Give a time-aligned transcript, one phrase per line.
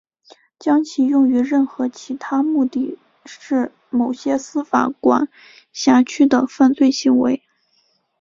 [0.57, 5.29] 将其用于任何其他目的是某些司法管
[5.73, 7.43] 辖区的犯罪行为。